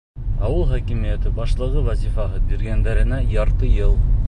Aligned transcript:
Ауыл 0.45 0.63
хакимиәте 0.71 1.33
башлығы 1.41 1.85
вазифаһы 1.89 2.41
биргәндәренә 2.49 3.23
ярты 3.37 3.73
йыл. 3.79 3.97